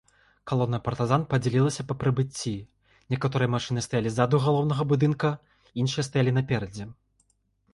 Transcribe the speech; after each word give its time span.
Калона 0.51 0.77
партызан 0.85 1.25
падзялілася 1.33 1.83
па 1.91 1.97
прыбыцці, 2.03 2.53
некаторыя 3.15 3.51
машыны 3.57 3.83
стаялі 3.87 4.13
ззаду 4.15 4.41
галоўнага 4.47 4.83
будынка, 4.93 5.29
іншыя 5.85 6.03
стаялі 6.09 6.31
наперадзе. 6.41 6.91